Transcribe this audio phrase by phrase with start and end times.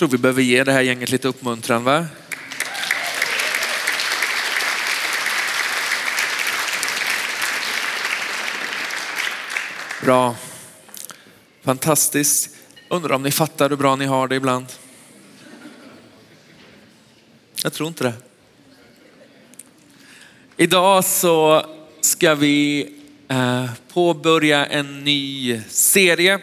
[0.00, 2.06] tror vi behöver ge det här gänget lite uppmuntran va?
[10.02, 10.36] Bra.
[11.62, 12.56] Fantastiskt.
[12.88, 14.66] Undrar om ni fattar hur bra ni har det ibland.
[17.62, 18.14] Jag tror inte det.
[20.56, 21.66] Idag så
[22.00, 22.92] ska vi
[23.28, 26.40] eh, påbörja en ny serie.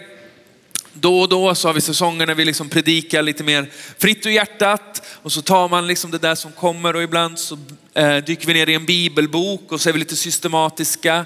[0.99, 4.31] Då och då så har vi säsonger när vi liksom predikar lite mer fritt ur
[4.31, 7.57] hjärtat och så tar man liksom det där som kommer och ibland så
[7.93, 11.25] eh, dyker vi ner i en bibelbok och så är vi lite systematiska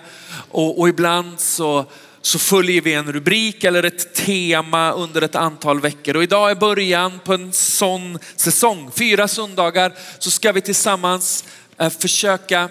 [0.51, 1.85] och, och ibland så
[2.21, 6.15] så följer vi en rubrik eller ett tema under ett antal veckor.
[6.15, 8.91] Och idag är början på en sån säsong.
[8.91, 11.45] Fyra söndagar så ska vi tillsammans
[11.77, 12.69] eh, försöka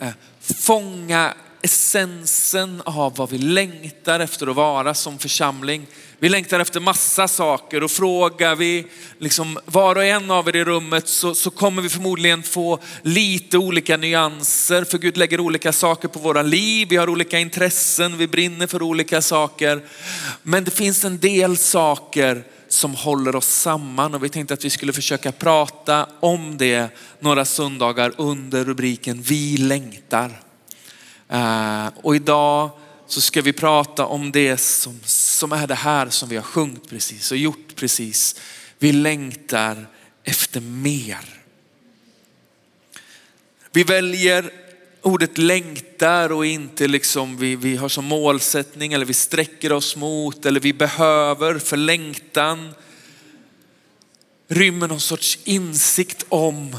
[0.00, 0.08] eh,
[0.40, 1.34] fånga
[1.68, 5.86] essensen av vad vi längtar efter att vara som församling.
[6.18, 8.86] Vi längtar efter massa saker och frågar vi
[9.18, 13.58] liksom var och en av er i rummet så, så kommer vi förmodligen få lite
[13.58, 16.88] olika nyanser för Gud lägger olika saker på våra liv.
[16.90, 19.82] Vi har olika intressen, vi brinner för olika saker.
[20.42, 24.70] Men det finns en del saker som håller oss samman och vi tänkte att vi
[24.70, 26.88] skulle försöka prata om det
[27.20, 30.47] några söndagar under rubriken Vi längtar.
[31.28, 32.70] Eh, och idag
[33.06, 36.88] så ska vi prata om det som, som är det här som vi har sjungit
[36.90, 38.40] precis och gjort precis.
[38.78, 39.86] Vi längtar
[40.24, 41.38] efter mer.
[43.72, 44.52] Vi väljer
[45.02, 50.46] ordet längtar och inte liksom vi, vi har som målsättning eller vi sträcker oss mot
[50.46, 52.74] eller vi behöver för längtan
[54.48, 56.76] rymmer någon sorts insikt om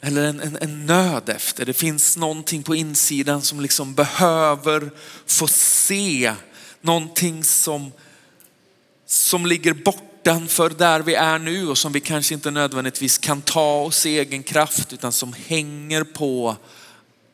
[0.00, 1.66] eller en, en, en, nöd efter.
[1.66, 4.90] Det finns någonting på insidan som liksom behöver
[5.26, 6.34] få se
[6.80, 7.92] någonting som,
[9.06, 13.80] som ligger bortanför där vi är nu och som vi kanske inte nödvändigtvis kan ta
[13.80, 16.56] oss i egen kraft utan som hänger på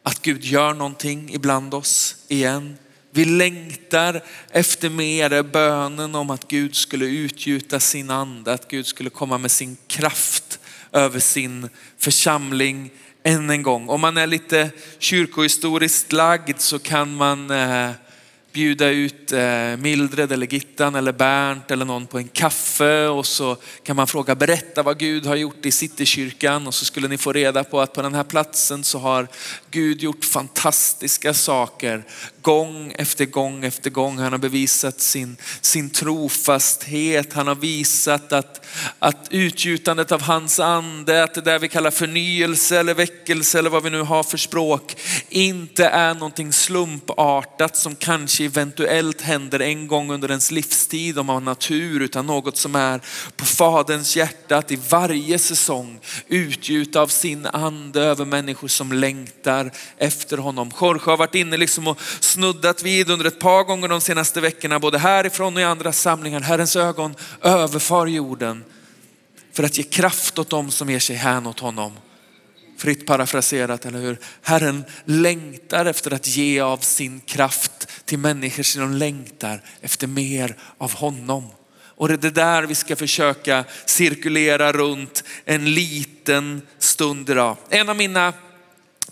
[0.02, 2.78] att Gud gör någonting ibland oss igen.
[3.10, 9.10] Vi längtar efter mer bönen om att Gud skulle utgjuta sin ande, att Gud skulle
[9.10, 10.43] komma med sin kraft
[10.94, 11.68] över sin
[11.98, 12.90] församling
[13.22, 13.88] än en gång.
[13.88, 17.90] Om man är lite kyrkohistoriskt lagd så kan man eh,
[18.54, 23.56] bjuda ut eh, Mildred eller Gittan eller Bernt eller någon på en kaffe och så
[23.82, 27.32] kan man fråga berätta vad Gud har gjort i Citykyrkan och så skulle ni få
[27.32, 29.28] reda på att på den här platsen så har
[29.74, 32.04] Gud gjort fantastiska saker
[32.42, 34.18] gång efter gång efter gång.
[34.18, 37.32] Han har bevisat sin, sin trofasthet.
[37.32, 38.66] Han har visat att,
[38.98, 43.82] att utgjutandet av hans ande, att det där vi kallar förnyelse eller väckelse eller vad
[43.82, 44.96] vi nu har för språk,
[45.28, 51.34] inte är någonting slumpartat som kanske eventuellt händer en gång under ens livstid om man
[51.34, 53.00] har natur, utan något som är
[53.36, 59.63] på faderns hjärta att i varje säsong utgjuta av sin ande över människor som längtar
[59.98, 60.70] efter honom.
[60.80, 64.80] Jorge har varit inne liksom och snuddat vid under ett par gånger de senaste veckorna,
[64.80, 66.40] både härifrån och i andra samlingar.
[66.40, 68.64] Herrens ögon överfar jorden
[69.52, 71.92] för att ge kraft åt dem som ger sig hän åt honom.
[72.78, 74.18] Fritt parafraserat, eller hur?
[74.42, 80.94] Herren längtar efter att ge av sin kraft till människor som längtar efter mer av
[80.94, 81.44] honom.
[81.96, 87.56] Och det är det där vi ska försöka cirkulera runt en liten stund idag.
[87.68, 88.32] En av mina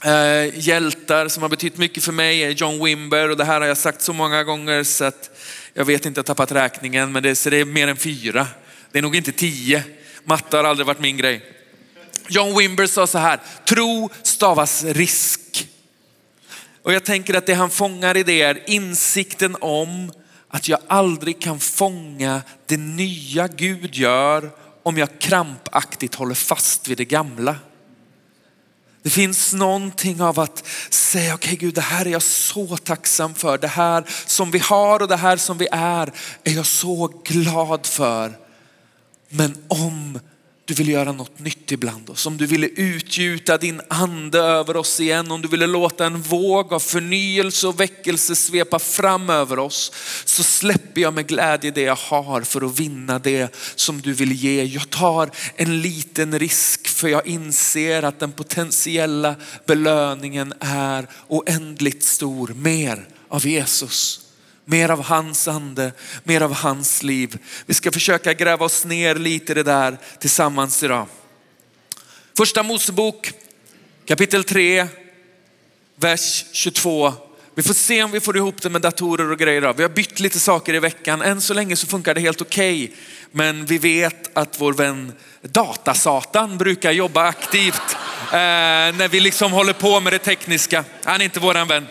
[0.04, 3.68] eh, hjältar som har betytt mycket för mig är John Wimber och det här har
[3.68, 5.30] jag sagt så många gånger så att
[5.74, 8.46] jag vet inte, jag har tappat räkningen, men det, så det är mer än fyra.
[8.92, 9.84] Det är nog inte tio.
[10.24, 11.42] Matte har aldrig varit min grej.
[12.28, 15.68] John Wimber sa så här, tro stavas risk.
[16.82, 20.12] Och jag tänker att det han fångar i det är insikten om
[20.48, 24.50] att jag aldrig kan fånga det nya Gud gör
[24.82, 27.56] om jag krampaktigt håller fast vid det gamla.
[29.02, 33.34] Det finns någonting av att säga, okej okay, Gud, det här är jag så tacksam
[33.34, 33.58] för.
[33.58, 36.12] Det här som vi har och det här som vi är,
[36.44, 38.32] är jag så glad för.
[39.28, 40.18] Men om
[40.64, 42.26] du vill göra något nytt ibland oss.
[42.26, 45.30] Om du ville utgjuta din ande över oss igen.
[45.30, 49.92] Om du ville låta en våg av förnyelse och väckelse svepa fram över oss.
[50.24, 54.32] Så släpper jag med glädje det jag har för att vinna det som du vill
[54.32, 54.64] ge.
[54.64, 59.36] Jag tar en liten risk för jag inser att den potentiella
[59.66, 62.54] belöningen är oändligt stor.
[62.56, 64.20] Mer av Jesus.
[64.64, 65.92] Mer av hans ande,
[66.24, 67.38] mer av hans liv.
[67.66, 71.06] Vi ska försöka gräva oss ner lite i det där tillsammans idag.
[72.36, 73.32] Första Mosebok
[74.06, 74.86] kapitel 3,
[75.96, 77.12] vers 22.
[77.54, 79.72] Vi får se om vi får ihop det med datorer och grejer.
[79.72, 81.22] Vi har bytt lite saker i veckan.
[81.22, 82.84] Än så länge så funkar det helt okej.
[82.84, 82.96] Okay.
[83.30, 85.12] Men vi vet att vår vän
[85.42, 87.96] Datasatan brukar jobba aktivt
[88.32, 88.38] eh,
[88.98, 90.84] när vi liksom håller på med det tekniska.
[91.04, 91.86] Han är inte våran vän.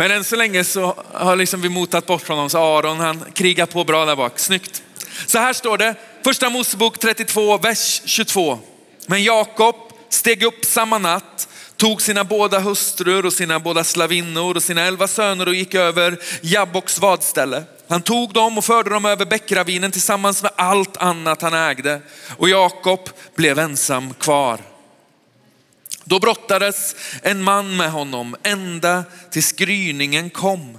[0.00, 2.50] Men än så länge så har liksom vi motat bort honom.
[2.50, 4.38] Så Aron han krigar på bra där bak.
[4.38, 4.82] Snyggt.
[5.26, 5.94] Så här står det,
[6.24, 8.58] första Mosebok 32, vers 22.
[9.06, 9.74] Men Jakob
[10.08, 15.08] steg upp samma natt, tog sina båda hustrur och sina båda slavinnor och sina elva
[15.08, 17.62] söner och gick över Jabboks vadställe.
[17.88, 22.00] Han tog dem och förde dem över bäckravinen tillsammans med allt annat han ägde
[22.36, 24.69] och Jakob blev ensam kvar.
[26.10, 30.78] Då brottades en man med honom ända tills gryningen kom.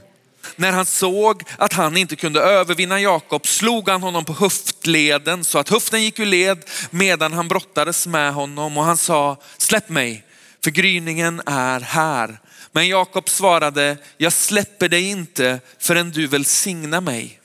[0.56, 5.60] När han såg att han inte kunde övervinna Jakob slog han honom på höftleden så
[5.60, 10.24] att höften gick ur led medan han brottades med honom och han sa släpp mig
[10.64, 12.40] för gryningen är här.
[12.72, 17.40] Men Jakob svarade, jag släpper dig inte förrän du välsignar mig.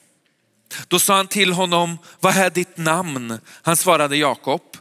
[0.89, 3.39] Då sa han till honom, vad är ditt namn?
[3.63, 4.76] Han svarade Jakob.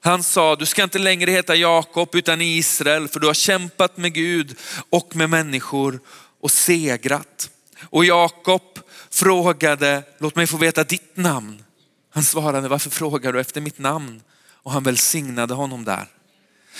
[0.00, 4.12] Han sa, du ska inte längre heta Jakob utan Israel, för du har kämpat med
[4.14, 4.56] Gud
[4.90, 6.00] och med människor
[6.40, 7.50] och segrat.
[7.82, 8.62] Och Jakob
[9.10, 11.62] frågade, låt mig få veta ditt namn.
[12.10, 14.22] Han svarade, varför frågar du efter mitt namn?
[14.62, 16.06] Och han välsignade honom där.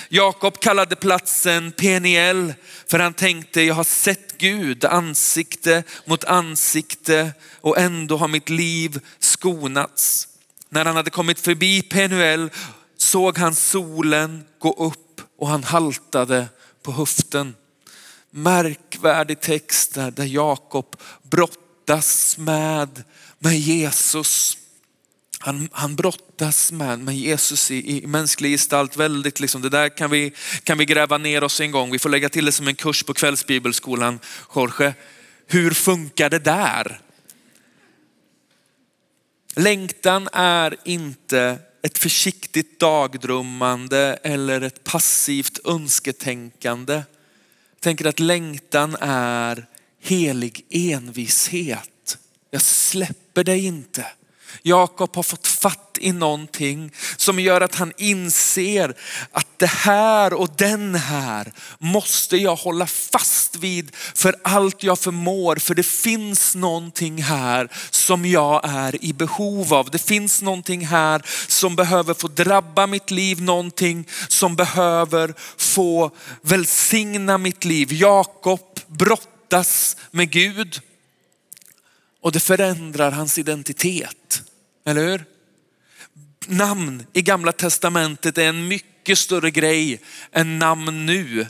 [0.09, 2.55] Jakob kallade platsen Peniel
[2.87, 9.01] för han tänkte, jag har sett Gud ansikte mot ansikte och ändå har mitt liv
[9.19, 10.29] skonats.
[10.69, 12.51] När han hade kommit förbi Penuel
[12.99, 16.49] såg han solen gå upp och han haltade
[16.83, 17.55] på höften.
[18.31, 23.05] Märkvärdig text där, där Jakob brottas med,
[23.39, 24.59] med Jesus.
[25.39, 28.97] Han, han brottas med, med Jesus i, i mänsklig gestalt.
[28.97, 31.91] Väldigt liksom, det där kan vi, kan vi gräva ner oss en gång.
[31.91, 34.21] Vi får lägga till det som en kurs på kvällsbibelskolan,
[34.55, 34.95] Jorge.
[35.47, 37.01] Hur funkar det där?
[39.57, 41.59] Längtan är inte
[41.89, 46.95] ett försiktigt dagdrömmande eller ett passivt önsketänkande.
[46.95, 49.67] Jag tänker att längtan är
[50.01, 52.19] helig envishet.
[52.51, 54.07] Jag släpper dig inte.
[54.63, 58.95] Jakob har fått fatt i någonting som gör att han inser
[59.33, 65.57] att det här och den här måste jag hålla fast vid för allt jag förmår.
[65.57, 69.91] För det finns någonting här som jag är i behov av.
[69.91, 76.11] Det finns någonting här som behöver få drabba mitt liv, någonting som behöver få
[76.43, 77.93] välsigna mitt liv.
[77.93, 80.81] Jakob brottas med Gud
[82.23, 84.43] och det förändrar hans identitet.
[84.87, 85.38] Eller hur?
[86.51, 90.01] Namn i gamla testamentet är en mycket större grej
[90.33, 91.47] än namn nu.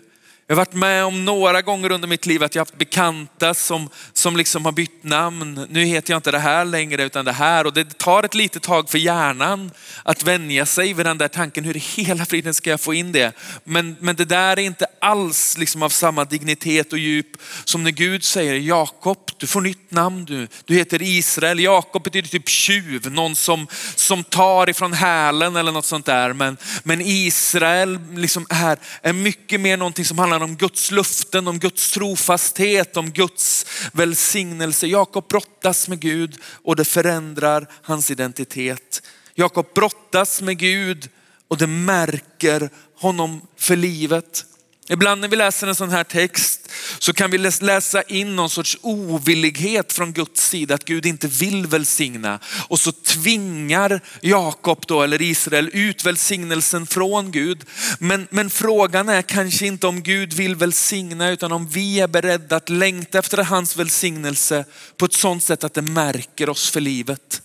[0.51, 3.89] Jag har varit med om några gånger under mitt liv att jag haft bekanta som,
[4.13, 5.67] som liksom har bytt namn.
[5.71, 7.67] Nu heter jag inte det här längre utan det här.
[7.67, 9.71] Och det tar ett litet tag för hjärnan
[10.03, 11.65] att vänja sig vid den där tanken.
[11.65, 13.33] Hur i hela friden ska jag få in det?
[13.65, 17.27] Men, men det där är inte alls liksom av samma dignitet och djup
[17.65, 20.49] som när Gud säger Jakob, du får nytt namn du.
[20.65, 21.61] Du heter Israel.
[21.61, 26.33] Jakob betyder typ tjuv, någon som, som tar ifrån hälen eller något sånt där.
[26.33, 31.59] Men, men Israel liksom är, är mycket mer någonting som handlar om Guds luften, om
[31.59, 34.87] Guds trofasthet, om Guds välsignelse.
[34.87, 39.03] Jakob brottas med Gud och det förändrar hans identitet.
[39.35, 41.09] Jakob brottas med Gud
[41.49, 44.45] och det märker honom för livet.
[44.89, 48.79] Ibland när vi läser en sån här text så kan vi läsa in någon sorts
[48.81, 52.39] ovillighet från Guds sida, att Gud inte vill välsigna.
[52.69, 57.65] Och så tvingar Jakob då, eller Israel ut välsignelsen från Gud.
[57.99, 62.57] Men, men frågan är kanske inte om Gud vill välsigna utan om vi är beredda
[62.57, 64.65] att längta efter hans välsignelse
[64.97, 67.43] på ett sånt sätt att det märker oss för livet.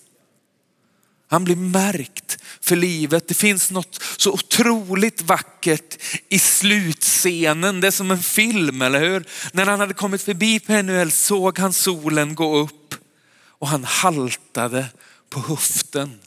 [1.34, 3.28] Han blir märkt för livet.
[3.28, 5.98] Det finns något så otroligt vackert
[6.30, 7.82] i slutscenen.
[7.82, 9.28] Det är som en film, eller hur?
[9.54, 12.96] När han hade kommit förbi Penuel såg han solen gå upp
[13.48, 14.86] och han haltade
[15.30, 16.20] på höften.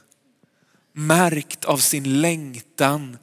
[0.93, 3.19] Märkt av sin längtan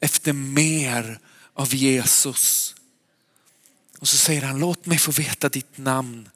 [0.00, 1.18] efter mer
[1.54, 2.74] av Jesus.
[3.98, 6.28] Och så säger han, låt mig få veta ditt namn.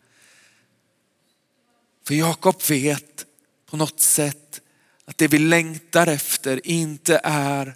[2.06, 3.26] För Jakob vet
[3.70, 4.60] på något sätt
[5.06, 7.74] att det vi längtar efter inte är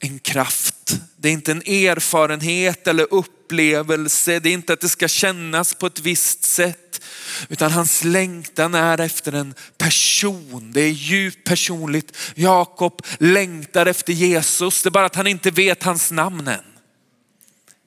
[0.00, 1.00] en kraft.
[1.16, 4.38] Det är inte en erfarenhet eller upplevelse.
[4.38, 7.04] Det är inte att det ska kännas på ett visst sätt.
[7.48, 10.72] Utan hans längtan är efter en person.
[10.72, 12.16] Det är djupt personligt.
[12.34, 14.82] Jakob längtar efter Jesus.
[14.82, 16.64] Det är bara att han inte vet hans namn än.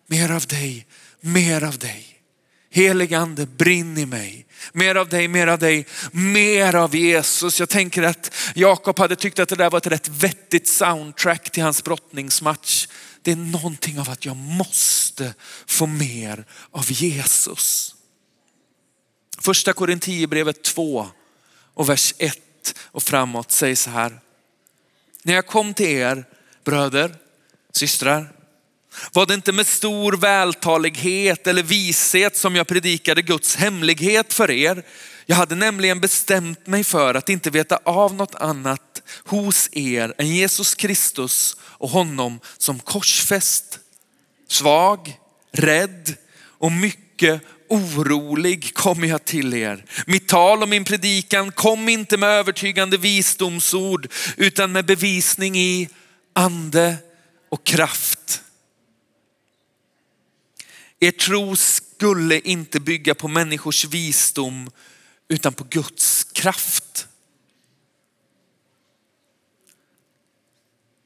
[0.07, 0.87] mer av dig,
[1.21, 2.05] mer av dig.
[2.69, 4.46] Heligande, brinn i mig.
[4.73, 7.59] Mer av dig, mer av dig, mer av Jesus.
[7.59, 11.63] Jag tänker att Jakob hade tyckt att det där var ett rätt vettigt soundtrack till
[11.63, 12.87] hans brottningsmatch.
[13.21, 15.33] Det är någonting av att jag måste
[15.65, 17.95] få mer av Jesus.
[19.39, 21.07] Första Korinthierbrevet 2
[21.73, 22.37] och vers 1
[22.81, 24.19] och framåt säger så här.
[25.23, 26.25] När jag kom till er
[26.63, 27.15] bröder,
[27.71, 28.36] systrar,
[29.13, 34.83] var det inte med stor vältalighet eller vishet som jag predikade Guds hemlighet för er.
[35.25, 40.27] Jag hade nämligen bestämt mig för att inte veta av något annat hos er än
[40.27, 43.79] Jesus Kristus och honom som korsfäst.
[44.49, 45.17] Svag,
[45.51, 46.13] rädd
[46.57, 49.85] och mycket orolig kommer jag till er.
[50.05, 55.89] Mitt tal och min predikan kom inte med övertygande visdomsord utan med bevisning i
[56.33, 56.95] ande
[57.49, 58.41] och kraft.
[60.99, 64.69] Er tro skulle inte bygga på människors visdom
[65.27, 67.07] utan på Guds kraft.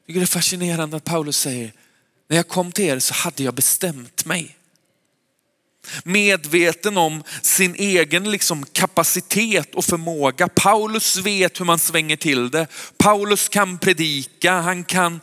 [0.06, 1.72] Det är fascinerande att Paulus säger,
[2.28, 4.56] när jag kom till er så hade jag bestämt mig.
[6.04, 10.48] Medveten om sin egen liksom kapacitet och förmåga.
[10.48, 12.66] Paulus vet hur man svänger till det.
[12.96, 15.20] Paulus kan predika, han kan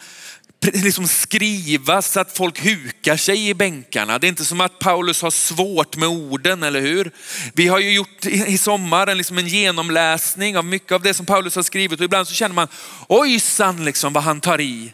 [0.61, 4.19] liksom skriva så att folk hukar sig i bänkarna.
[4.19, 7.11] Det är inte som att Paulus har svårt med orden, eller hur?
[7.53, 11.25] Vi har ju gjort i sommar en, liksom en genomläsning av mycket av det som
[11.25, 12.67] Paulus har skrivit och ibland så känner man,
[13.07, 14.93] ojsan liksom vad han tar i.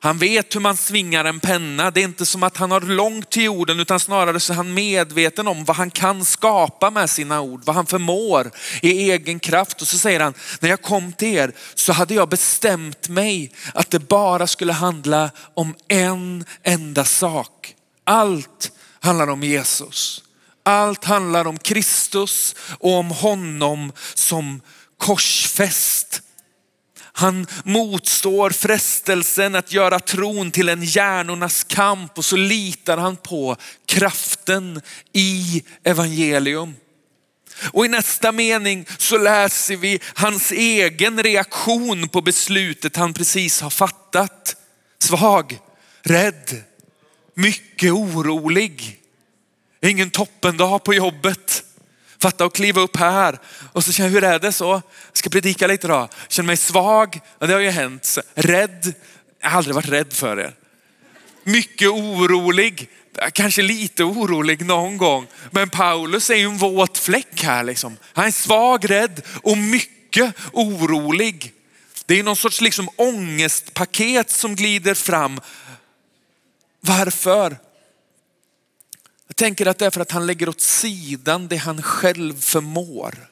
[0.00, 1.90] Han vet hur man svingar en penna.
[1.90, 4.74] Det är inte som att han har långt till jorden utan snarare så är han
[4.74, 8.50] medveten om vad han kan skapa med sina ord, vad han förmår
[8.82, 9.82] i egen kraft.
[9.82, 13.90] Och så säger han, när jag kom till er så hade jag bestämt mig att
[13.90, 17.74] det bara skulle handla om en enda sak.
[18.04, 20.22] Allt handlar om Jesus.
[20.62, 24.60] Allt handlar om Kristus och om honom som
[24.98, 26.22] korsfäst.
[27.18, 33.56] Han motstår frestelsen att göra tron till en hjärnornas kamp och så litar han på
[33.86, 34.80] kraften
[35.12, 36.74] i evangelium.
[37.72, 43.70] Och i nästa mening så läser vi hans egen reaktion på beslutet han precis har
[43.70, 44.56] fattat.
[44.98, 45.58] Svag,
[46.02, 46.62] rädd,
[47.34, 48.96] mycket orolig.
[49.82, 51.64] Ingen toppendag på jobbet.
[52.20, 53.38] Fatta och kliva upp här
[53.72, 54.82] och så känner jag, hur är det så?
[55.06, 56.08] Jag ska predika lite då.
[56.28, 58.18] Känner mig svag, ja, det har ju hänt.
[58.34, 58.94] Rädd,
[59.42, 60.54] jag har aldrig varit rädd för er.
[61.44, 62.90] Mycket orolig,
[63.32, 65.26] kanske lite orolig någon gång.
[65.50, 67.96] Men Paulus är ju en våt fläck här liksom.
[68.12, 71.52] Han är svag, rädd och mycket orolig.
[72.06, 75.40] Det är någon sorts liksom ångestpaket som glider fram.
[76.80, 77.56] Varför?
[79.28, 83.28] Jag tänker att det är för att han lägger åt sidan det han själv förmår.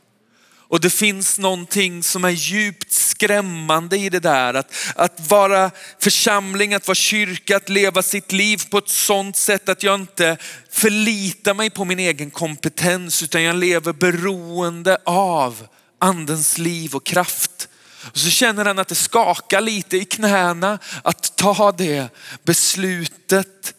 [0.69, 4.55] Och det finns någonting som är djupt skrämmande i det där.
[4.55, 9.69] Att, att vara församling, att vara kyrka, att leva sitt liv på ett sådant sätt
[9.69, 10.37] att jag inte
[10.71, 15.67] förlitar mig på min egen kompetens utan jag lever beroende av
[15.99, 17.69] andens liv och kraft.
[18.11, 22.09] Och så känner han att det skakar lite i knäna att ta det
[22.45, 23.75] beslutet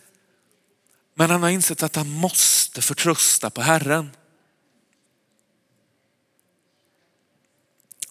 [1.20, 4.12] men han har insett att han måste förtrösta på Herren.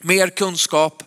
[0.01, 1.03] Mer kunskap,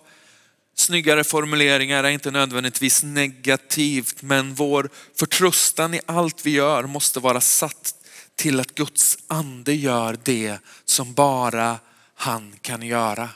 [0.76, 7.42] snyggare formuleringar är inte nödvändigtvis negativt, men vår förtröstan i allt vi gör måste vara
[7.42, 7.96] satt
[8.36, 11.80] till att Guds ande gör det som bara
[12.16, 13.30] han kan göra.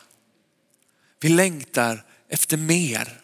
[1.19, 3.22] Vi längtar efter mer.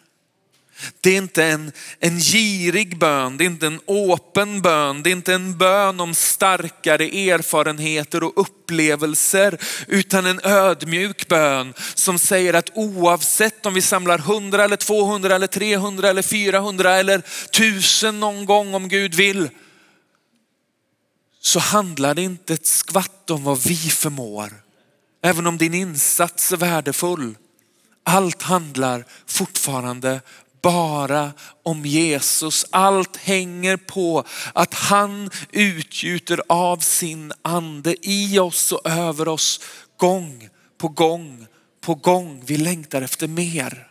[1.00, 5.12] Det är inte en, en girig bön, det är inte en öppen bön, det är
[5.12, 12.70] inte en bön om starkare erfarenheter och upplevelser, utan en ödmjuk bön som säger att
[12.74, 18.74] oavsett om vi samlar 100 eller 200 eller 300 eller 400 eller 1000 någon gång
[18.74, 19.50] om Gud vill,
[21.40, 24.50] så handlar det inte ett skvatt om vad vi förmår.
[25.22, 27.36] Även om din insats är värdefull.
[28.04, 30.20] Allt handlar fortfarande
[30.62, 32.66] bara om Jesus.
[32.70, 34.24] Allt hänger på
[34.54, 39.60] att han utgjuter av sin ande i oss och över oss
[39.96, 40.48] gång
[40.78, 41.46] på gång
[41.80, 42.42] på gång.
[42.46, 43.86] Vi längtar efter mer.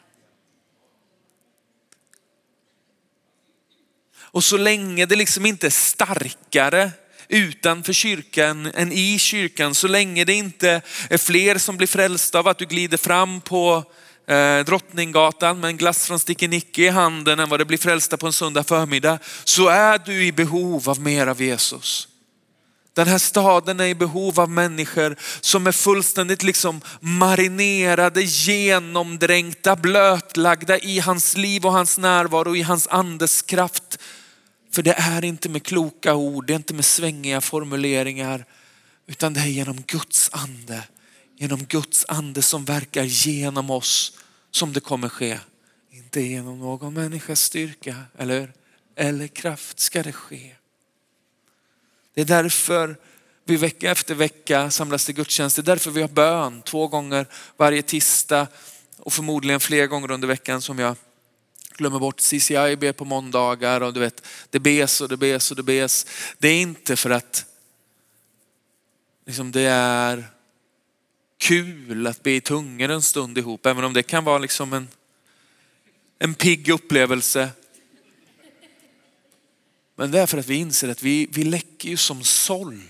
[4.31, 6.91] Och så länge det liksom inte är starkare
[7.27, 12.47] utanför kyrkan än i kyrkan, så länge det inte är fler som blir frälsta av
[12.47, 13.83] att du glider fram på
[14.29, 18.27] eh, Drottninggatan med en glass från Sticky i handen än vad det blir frälsta på
[18.27, 22.07] en söndag förmiddag, så är du i behov av mer av Jesus.
[22.93, 30.79] Den här staden är i behov av människor som är fullständigt liksom marinerade, genomdränkta, blötlagda
[30.79, 33.99] i hans liv och hans närvaro, i hans andes kraft.
[34.71, 38.45] För det är inte med kloka ord, det är inte med svängiga formuleringar,
[39.07, 40.83] utan det är genom Guds ande.
[41.41, 44.17] Genom Guds ande som verkar genom oss
[44.51, 45.39] som det kommer ske.
[45.91, 48.53] Inte genom någon människas styrka eller,
[48.95, 50.55] eller kraft ska det ske.
[52.13, 52.97] Det är därför
[53.45, 55.55] vi vecka efter vecka samlas till gudstjänst.
[55.55, 57.25] Det är därför vi har bön två gånger
[57.57, 58.47] varje tisdag
[58.97, 60.95] och förmodligen fler gånger under veckan som jag
[61.77, 62.19] glömmer bort.
[62.19, 66.05] CCI ber på måndagar och du vet, det bes och det bes och det bes.
[66.37, 67.45] Det är inte för att
[69.25, 70.38] liksom, det är
[71.39, 74.87] kul att be i tungor en stund ihop, även om det kan vara liksom en,
[76.19, 77.49] en pigg upplevelse.
[79.95, 82.81] Men det är för att vi inser att vi, vi läcker ju som såll.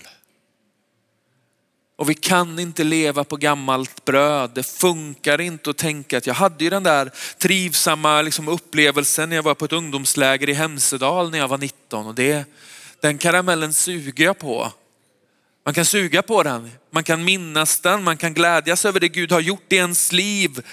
[1.95, 4.51] Och vi kan inte leva på gammalt bröd.
[4.55, 9.35] Det funkar inte att tänka att jag hade ju den där trivsamma liksom, upplevelsen när
[9.35, 12.45] jag var på ett ungdomsläger i Hemsedal när jag var 19 och det,
[13.01, 14.71] den karamellen suger jag på.
[15.69, 19.31] Man kan suga på den, man kan minnas den, man kan glädjas över det Gud
[19.31, 20.65] har gjort i ens liv.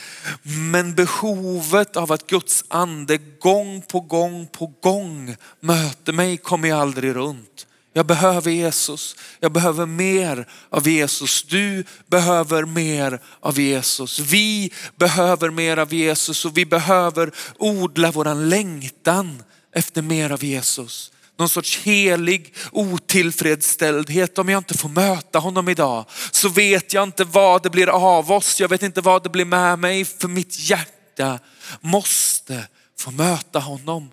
[0.42, 6.78] Men behovet av att Guds ande gång på gång på gång möter mig kommer jag
[6.78, 7.66] aldrig runt.
[7.92, 11.42] Jag behöver Jesus, jag behöver mer av Jesus.
[11.42, 14.18] Du behöver mer av Jesus.
[14.18, 21.12] Vi behöver mer av Jesus och vi behöver odla våran längtan efter mer av Jesus
[21.36, 24.38] någon sorts helig otillfredsställdhet.
[24.38, 28.32] Om jag inte får möta honom idag så vet jag inte vad det blir av
[28.32, 28.60] oss.
[28.60, 31.38] Jag vet inte vad det blir med mig för mitt hjärta
[31.80, 34.10] måste få möta honom.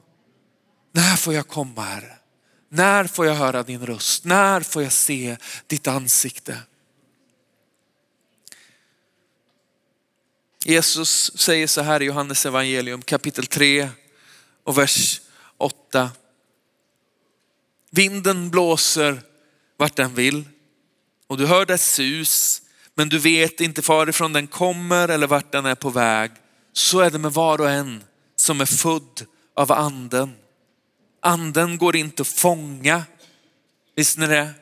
[0.92, 2.18] När får jag komma Herre?
[2.70, 4.25] När får jag höra din röst?
[4.25, 5.38] När får jag se
[5.68, 6.58] ditt ansikte?
[10.65, 13.89] Jesus säger så här i Johannes evangelium kapitel 3
[14.63, 15.21] och vers
[15.58, 16.12] 8.
[17.95, 19.21] Vinden blåser
[19.77, 20.43] vart den vill
[21.27, 22.62] och du hör dess sus,
[22.95, 26.32] men du vet inte varifrån den kommer eller vart den är på väg.
[26.73, 28.03] Så är det med var och en
[28.36, 29.25] som är född
[29.56, 30.36] av anden.
[31.21, 33.03] Anden går inte att fånga,
[33.95, 34.53] visst ni det?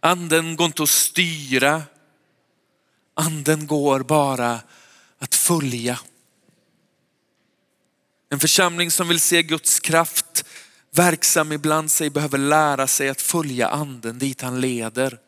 [0.00, 1.82] Anden går inte att styra.
[3.14, 4.60] Anden går bara
[5.18, 5.98] att följa.
[8.30, 10.44] En församling som vill se Guds kraft
[10.92, 15.18] verksam ibland sig behöver lära sig att följa anden dit han leder.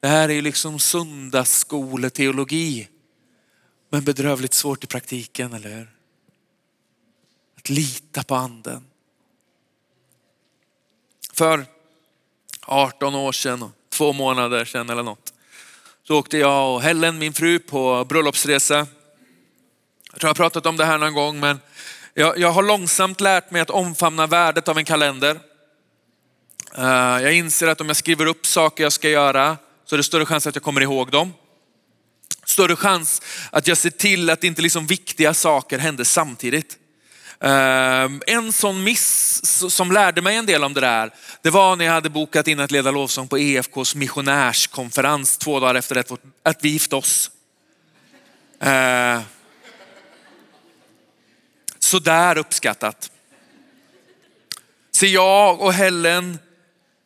[0.00, 2.88] Det här är ju liksom söndagsskoleteologi.
[3.90, 5.90] Men bedrövligt svårt i praktiken, eller hur?
[7.56, 8.84] Att lita på anden.
[11.32, 11.66] För
[12.60, 15.32] 18 år sedan, två månader sedan eller något,
[16.04, 18.76] så åkte jag och Helen, min fru, på bröllopsresa.
[18.76, 21.60] Jag tror jag har pratat om det här någon gång, men
[22.18, 25.40] jag, jag har långsamt lärt mig att omfamna värdet av en kalender.
[26.76, 26.84] Eh,
[27.22, 30.26] jag inser att om jag skriver upp saker jag ska göra så är det större
[30.26, 31.32] chans att jag kommer ihåg dem.
[32.44, 36.76] Större chans att jag ser till att inte liksom viktiga saker händer samtidigt.
[37.40, 41.10] Eh, en sån miss som lärde mig en del om det där,
[41.42, 45.74] det var när jag hade bokat in att leda lovsång på EFKs missionärskonferens två dagar
[45.74, 46.04] efter
[46.42, 47.30] att vi gifte oss.
[48.60, 49.20] Eh,
[51.88, 53.10] Sådär uppskattat.
[54.90, 56.38] Så jag och Helen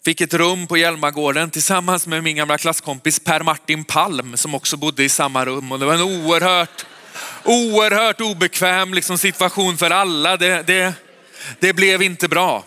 [0.05, 4.77] fick ett rum på Hjälmagården tillsammans med min gamla klasskompis Per Martin Palm som också
[4.77, 5.73] bodde i samma rum.
[5.73, 6.87] Och det var en oerhört,
[7.45, 10.37] oerhört obekväm liksom situation för alla.
[10.37, 10.95] Det, det,
[11.59, 12.65] det blev inte bra.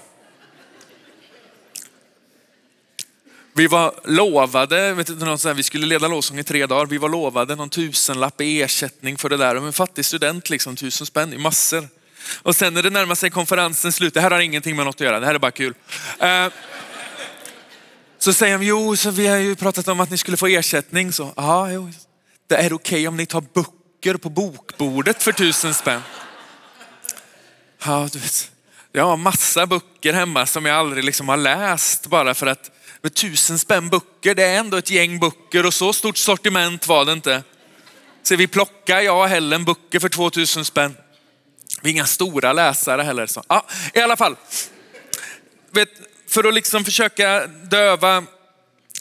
[3.54, 6.86] Vi var lovade, vet du, någon vi skulle leda lovsång i tre dagar.
[6.86, 9.56] Vi var lovade någon tusenlapp i ersättning för det där.
[9.56, 11.88] och en fattig student, liksom, tusen spänn i massor.
[12.34, 15.02] Och sen när det närmar sig konferensens slut, det här har ingenting med något att
[15.02, 15.74] göra, det här är bara kul.
[16.24, 16.54] Uh,
[18.18, 21.12] så säger de, jo, så vi har ju pratat om att ni skulle få ersättning.
[21.12, 21.92] Så, ja, jo,
[22.48, 26.02] det är okej okay om ni tar böcker på bokbordet för tusen spänn.
[27.86, 28.52] Ja, du vet,
[28.92, 33.14] jag har massa böcker hemma som jag aldrig liksom har läst bara för att med
[33.14, 37.14] tusen spänn böcker, det är ändå ett gäng böcker och så stort sortiment var det
[37.14, 37.44] inte.
[38.24, 40.96] Så vi plockar, jag och Helen, böcker för 2000 spänn.
[41.82, 43.26] Vi är inga stora läsare heller.
[43.28, 43.44] Så.
[43.48, 44.36] Ja, I alla fall,
[45.72, 45.90] vet,
[46.28, 48.24] för att liksom försöka döva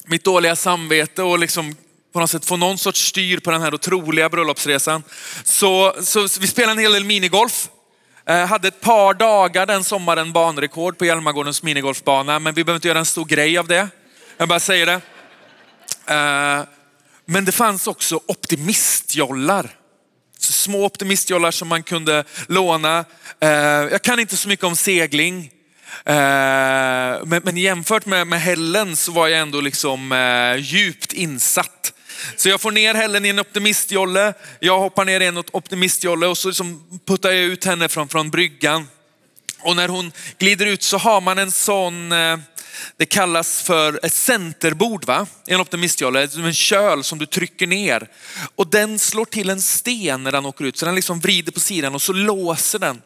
[0.04, 1.76] mitt dåliga samvete och liksom
[2.12, 5.02] på något sätt få någon sorts styr på den här otroliga bröllopsresan.
[5.44, 7.68] Så, så, så vi spelade en hel del minigolf.
[8.26, 12.88] Eh, hade ett par dagar den sommaren banrekord på Hjälmagårdens minigolfbana, men vi behöver inte
[12.88, 13.88] göra en stor grej av det.
[14.36, 15.00] Jag bara säger det.
[16.14, 16.64] Eh,
[17.24, 19.70] men det fanns också optimistjollar.
[20.52, 23.04] Små optimistjollar som man kunde låna.
[23.40, 23.48] Eh,
[23.90, 25.50] jag kan inte så mycket om segling.
[26.04, 26.14] Eh,
[27.42, 31.92] men, jämfört med, med hällen så var jag ändå liksom eh, djupt insatt.
[32.36, 36.38] Så jag får ner hällen i en optimistjolle, jag hoppar ner i en optimistjolle och
[36.38, 38.88] så liksom puttar jag ut henne från, från bryggan.
[39.60, 42.12] Och när hon glider ut så har man en sån,
[42.96, 45.26] det kallas för ett centerbord va?
[45.46, 48.08] en optimistjolle, en köl som du trycker ner.
[48.56, 51.60] Och den slår till en sten när den åker ut, så den liksom vrider på
[51.60, 53.02] sidan och så låser den.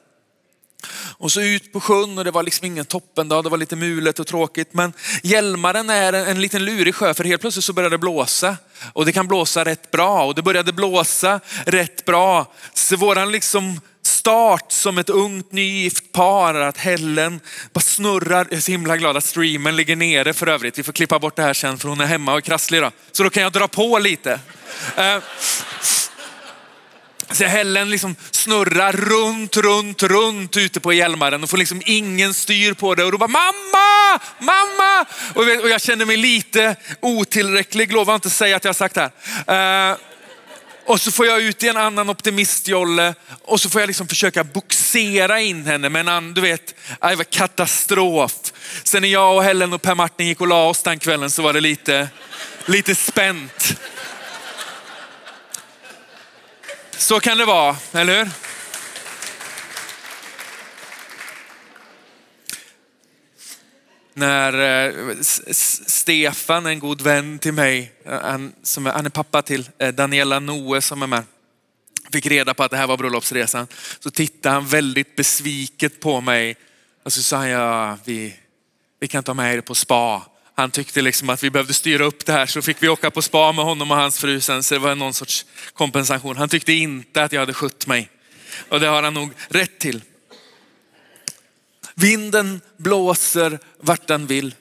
[1.19, 4.19] Och så ut på sjön och det var liksom ingen toppendag, det var lite mulet
[4.19, 4.75] och tråkigt.
[4.75, 8.57] Men Hjälmaren är en, en liten lurig sjö för helt plötsligt så började det blåsa.
[8.93, 12.53] Och det kan blåsa rätt bra och det började blåsa rätt bra.
[12.75, 17.41] Så våran liksom start som ett ungt nygift par, att Helen
[17.73, 18.47] bara snurrar.
[18.51, 20.79] Jag är så himla glad att streamen ligger nere för övrigt.
[20.79, 22.91] Vi får klippa bort det här sen för hon är hemma och är krasslig då.
[23.13, 24.41] Så då kan jag dra på lite.
[24.97, 25.19] Eh,
[27.31, 32.75] så Helen liksom snurrar runt, runt, runt ute på Hjälmaren och får liksom ingen styr
[32.75, 35.07] på det och ropar mamma, mamma!
[35.63, 39.11] Och jag känner mig lite otillräcklig, lovar inte säga att jag har sagt det
[39.47, 39.91] här.
[39.91, 39.97] Eh,
[40.89, 44.45] och så får jag ut i en annan optimistjolle och så får jag liksom försöka
[44.45, 45.89] boxera in henne.
[45.89, 48.33] Men du vet, det var katastrof.
[48.85, 51.43] Sen när jag och Helen och Per Martin gick och la oss den kvällen så
[51.43, 52.09] var det lite,
[52.67, 53.81] lite spänt.
[56.97, 58.31] Så kan det vara, eller hur?
[64.19, 65.17] När eh,
[65.87, 69.89] Stefan, en god vän till mig, eh, han, som är, han är pappa till eh,
[69.89, 71.23] Daniela Noe som är med,
[72.13, 73.67] fick reda på att det här var bröllopsresan,
[74.01, 76.57] så tittade han väldigt besviket på mig
[77.03, 78.35] och så sa han, ja, vi,
[79.01, 80.23] vi kan ta med er på spa.
[80.55, 83.23] Han tyckte liksom att vi behövde styra upp det här så fick vi åka på
[83.23, 86.37] spa med honom och hans fru sen så det var någon sorts kompensation.
[86.37, 88.11] Han tyckte inte att jag hade skött mig
[88.69, 90.03] och det har han nog rätt till.
[92.01, 94.55] Vinden blåser vart den vill.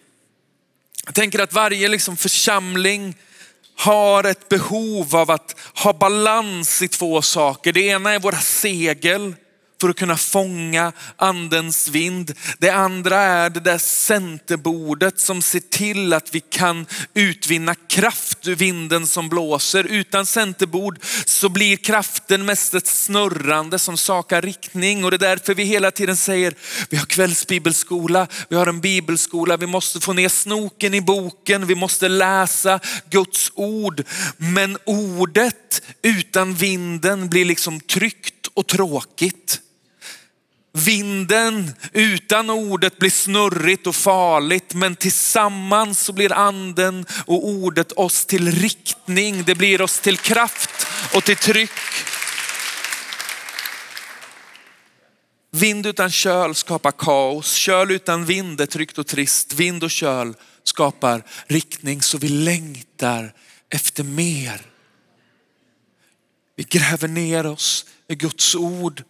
[1.06, 3.15] Jag tänker att varje liksom församling
[3.76, 7.73] har ett behov av att ha balans i två saker.
[7.73, 9.36] Det ena är våra segel
[9.81, 12.33] för att kunna fånga andens vind.
[12.59, 18.55] Det andra är det där centerbordet som ser till att vi kan utvinna kraft ur
[18.55, 19.83] vinden som blåser.
[19.83, 25.53] Utan centerbord så blir kraften mest ett snurrande som sakar riktning och det är därför
[25.53, 26.53] vi hela tiden säger
[26.89, 31.75] vi har kvällsbibelskola, vi har en bibelskola, vi måste få ner snoken i boken, vi
[31.75, 34.03] måste läsa Guds ord.
[34.37, 39.61] Men ordet utan vinden blir liksom tryckt och tråkigt.
[40.85, 48.25] Vinden utan ordet blir snurrigt och farligt, men tillsammans så blir anden och ordet oss
[48.25, 49.43] till riktning.
[49.43, 51.69] Det blir oss till kraft och till tryck.
[55.51, 57.53] Vind utan köl skapar kaos.
[57.53, 59.53] Köl utan vind är tryggt och trist.
[59.53, 63.33] Vind och köl skapar riktning så vi längtar
[63.69, 64.61] efter mer.
[66.55, 69.03] Vi gräver ner oss i Guds ord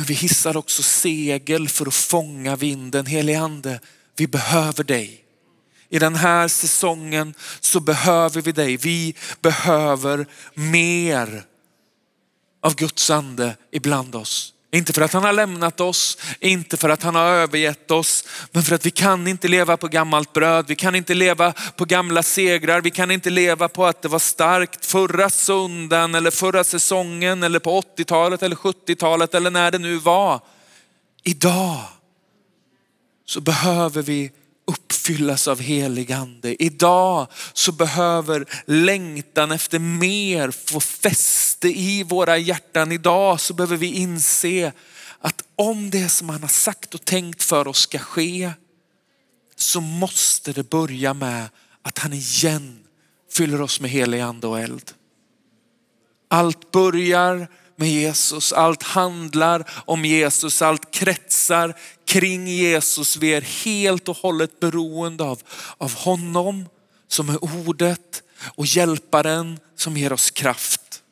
[0.00, 3.06] men vi hissar också segel för att fånga vinden.
[3.06, 3.80] Helige ande,
[4.16, 5.24] vi behöver dig.
[5.88, 8.76] I den här säsongen så behöver vi dig.
[8.76, 11.44] Vi behöver mer
[12.62, 14.54] av Guds ande ibland oss.
[14.72, 18.62] Inte för att han har lämnat oss, inte för att han har övergett oss, men
[18.62, 20.64] för att vi kan inte leva på gammalt bröd.
[20.68, 22.80] Vi kan inte leva på gamla segrar.
[22.80, 27.58] Vi kan inte leva på att det var starkt förra söndagen eller förra säsongen eller
[27.58, 30.40] på 80-talet eller 70-talet eller när det nu var.
[31.24, 31.78] Idag
[33.26, 34.30] så behöver vi
[34.70, 36.62] uppfyllas av helig ande.
[36.62, 42.92] Idag så behöver längtan efter mer få fäste i våra hjärtan.
[42.92, 44.72] Idag så behöver vi inse
[45.18, 48.52] att om det som han har sagt och tänkt för oss ska ske
[49.56, 51.48] så måste det börja med
[51.82, 52.78] att han igen
[53.32, 54.92] fyller oss med helig ande och eld.
[56.28, 57.48] Allt börjar
[57.80, 58.52] med Jesus.
[58.52, 63.16] Allt handlar om Jesus, allt kretsar kring Jesus.
[63.16, 65.42] Vi är helt och hållet beroende av,
[65.78, 66.68] av honom
[67.08, 68.22] som är ordet
[68.54, 71.02] och hjälparen som ger oss kraft.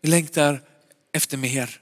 [0.00, 0.62] Vi längtar
[1.12, 1.80] efter mer.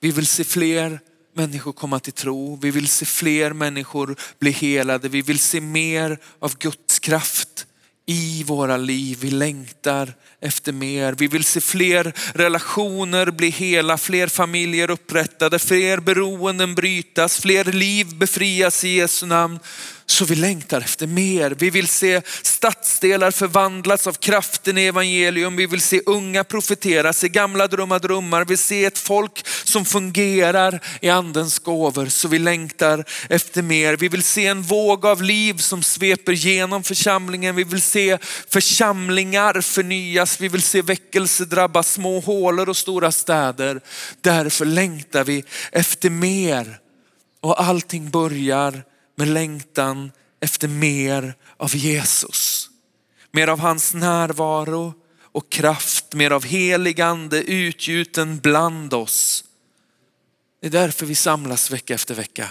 [0.00, 1.00] Vi vill se fler
[1.36, 2.58] människor komma till tro.
[2.62, 5.08] Vi vill se fler människor bli helade.
[5.08, 7.66] Vi vill se mer av Guds kraft
[8.06, 9.18] i våra liv.
[9.20, 11.12] Vi längtar efter mer.
[11.12, 18.16] Vi vill se fler relationer bli hela, fler familjer upprättade, fler beroenden brytas, fler liv
[18.16, 19.58] befrias i Jesu namn.
[20.08, 21.50] Så vi längtar efter mer.
[21.50, 25.56] Vi vill se stadsdelar förvandlas av kraften i evangelium.
[25.56, 28.44] Vi vill se unga profetera, se gamla drömma drömmar.
[28.44, 32.06] Vi vill se ett folk som fungerar i andens gåvor.
[32.06, 33.96] Så vi längtar efter mer.
[33.96, 37.56] Vi vill se en våg av liv som sveper genom församlingen.
[37.56, 40.40] Vi vill se församlingar förnyas.
[40.40, 43.80] Vi vill se väckelse drabba små hålor och stora städer.
[44.20, 46.78] Därför längtar vi efter mer.
[47.40, 48.82] Och allting börjar
[49.16, 52.70] med längtan efter mer av Jesus.
[53.32, 59.44] Mer av hans närvaro och kraft, mer av helig ande utgjuten bland oss.
[60.60, 62.48] Det är därför vi samlas vecka efter vecka.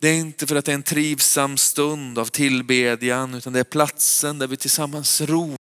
[0.00, 3.64] Det är inte för att det är en trivsam stund av tillbedjan utan det är
[3.64, 5.59] platsen där vi tillsammans ropar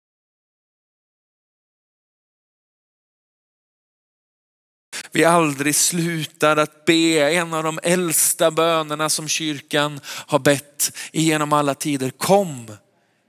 [5.14, 11.52] vi aldrig slutar att be en av de äldsta bönerna som kyrkan har bett genom
[11.52, 12.10] alla tider.
[12.10, 12.76] Kom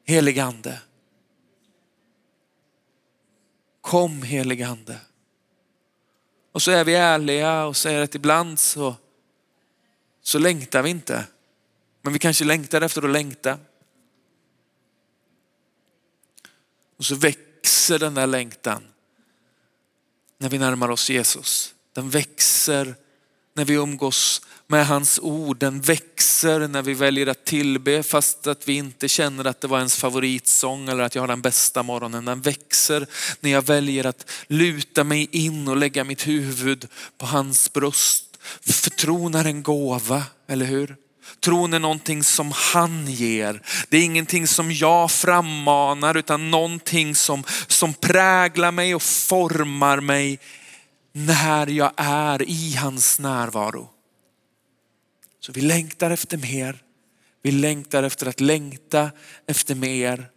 [0.05, 0.79] heligande.
[3.81, 4.99] Kom heligande.
[6.51, 8.95] Och så är vi ärliga och säger att ibland så,
[10.21, 11.25] så längtar vi inte.
[12.01, 13.57] Men vi kanske längtar efter att längta.
[16.97, 18.83] Och så växer den där längtan
[20.37, 21.74] när vi närmar oss Jesus.
[21.95, 22.95] Den växer
[23.55, 25.57] när vi umgås med hans ord.
[25.57, 29.77] Den växer när vi väljer att tillbe fast att vi inte känner att det var
[29.77, 32.25] ens favoritsång eller att jag har den bästa morgonen.
[32.25, 33.07] Den växer
[33.39, 38.37] när jag väljer att luta mig in och lägga mitt huvud på hans bröst.
[38.61, 40.95] För tron är en gåva, eller hur?
[41.39, 43.61] Tron är någonting som han ger.
[43.89, 50.39] Det är ingenting som jag frammanar utan någonting som, som präglar mig och formar mig
[51.17, 53.89] när jag är i hans närvaro.
[55.39, 56.83] Så vi längtar efter mer.
[57.41, 59.11] Vi längtar efter att längta
[59.47, 60.31] efter mer.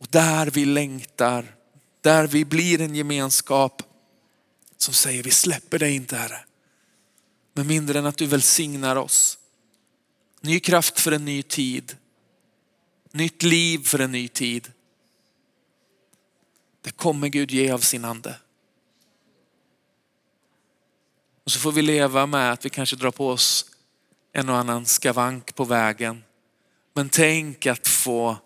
[0.00, 1.54] Och där vi längtar,
[2.00, 3.82] där vi blir en gemenskap
[4.76, 6.44] som säger vi släpper dig inte Herre.
[7.52, 9.38] Med mindre än att du välsignar oss.
[10.40, 11.96] Ny kraft för en ny tid.
[13.12, 14.72] Nytt liv för en ny tid.
[16.80, 18.36] Det kommer Gud ge av sin ande.
[21.44, 23.66] Och så får vi leva med att vi kanske drar på oss
[24.32, 26.22] en och annan skavank på vägen.
[26.94, 28.36] Men tänk att få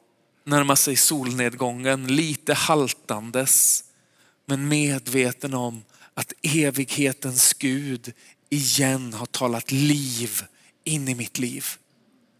[0.45, 3.85] närma sig solnedgången lite haltandes,
[4.47, 5.85] men medveten om
[6.15, 8.13] att evighetens Gud
[8.51, 10.43] igen har talat liv
[10.85, 11.67] in i mitt liv.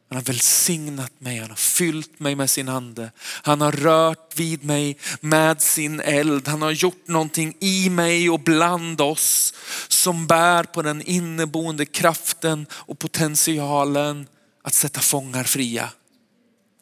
[0.09, 3.11] Han har välsignat mig, han har fyllt mig med sin ande.
[3.21, 6.49] Han har rört vid mig med sin eld.
[6.49, 9.55] Han har gjort någonting i mig och bland oss
[9.89, 14.27] som bär på den inneboende kraften och potentialen
[14.63, 15.91] att sätta fångar fria.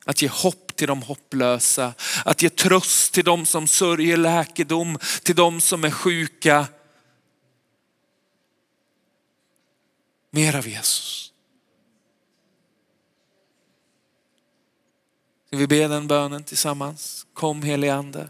[0.04, 5.36] Att ge hopp till de hopplösa, att ge tröst till de som sörjer läkedom, till
[5.36, 6.66] de som är sjuka.
[10.30, 11.32] Mer av Jesus.
[15.56, 17.26] Ska vi be den bönen tillsammans?
[17.34, 18.28] Kom helige ande.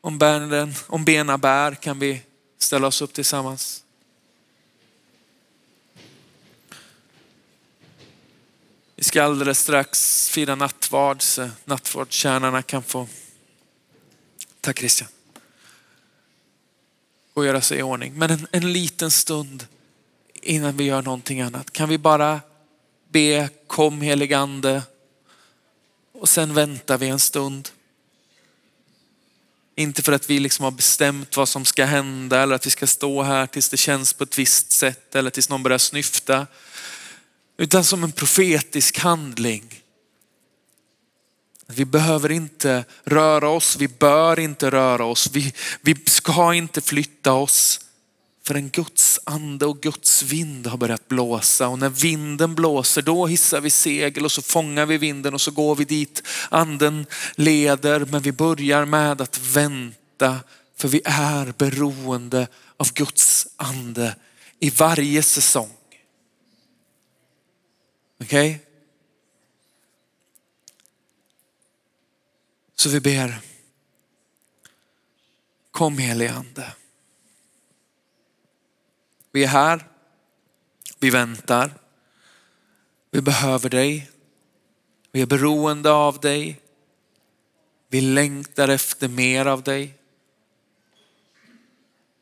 [0.00, 2.22] Om, bären, om bena bär kan vi
[2.58, 3.84] ställa oss upp tillsammans.
[8.96, 13.08] Vi ska alldeles strax fira nattvard så nattvardstjärnarna kan få,
[14.60, 15.08] tack Christian,
[17.34, 18.14] och göra sig i ordning.
[18.14, 19.66] Men en, en liten stund
[20.34, 22.40] innan vi gör någonting annat kan vi bara
[23.08, 24.82] be kom heligande
[26.22, 27.68] och sen väntar vi en stund.
[29.76, 32.86] Inte för att vi liksom har bestämt vad som ska hända eller att vi ska
[32.86, 36.46] stå här tills det känns på ett visst sätt eller tills någon börjar snyfta.
[37.56, 39.82] Utan som en profetisk handling.
[41.66, 47.32] Vi behöver inte röra oss, vi bör inte röra oss, vi, vi ska inte flytta
[47.32, 47.80] oss.
[48.42, 53.26] För en Guds ande och Guds vind har börjat blåsa och när vinden blåser då
[53.26, 58.04] hissar vi segel och så fångar vi vinden och så går vi dit anden leder.
[58.04, 60.40] Men vi börjar med att vänta
[60.76, 64.16] för vi är beroende av Guds ande
[64.58, 65.70] i varje säsong.
[68.20, 68.50] Okej?
[68.50, 68.66] Okay?
[72.74, 73.40] Så vi ber.
[75.70, 76.72] Kom helige ande.
[79.32, 79.88] Vi är här,
[80.98, 81.74] vi väntar,
[83.10, 84.10] vi behöver dig,
[85.12, 86.60] vi är beroende av dig,
[87.88, 89.98] vi längtar efter mer av dig.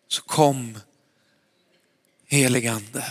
[0.09, 0.79] Så kom
[2.27, 3.05] heligande.